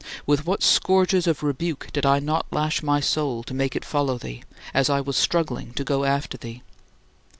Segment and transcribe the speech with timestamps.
[0.25, 4.17] With what scourges of rebuke did I not lash my soul to make it follow
[4.23, 4.41] me,
[4.73, 6.63] as I was struggling to go after thee?